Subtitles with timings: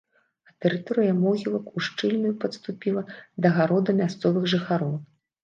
[0.51, 3.03] А тэрыторыя могілак ушчыльную падступіла
[3.47, 4.99] да гарода мясцовых жыхароў.